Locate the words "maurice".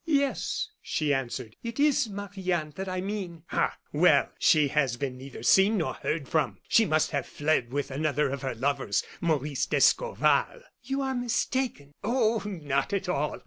9.19-9.67